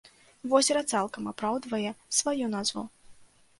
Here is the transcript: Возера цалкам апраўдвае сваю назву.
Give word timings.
Возера 0.53 0.81
цалкам 0.93 1.29
апраўдвае 1.33 1.91
сваю 2.19 2.51
назву. 2.57 2.83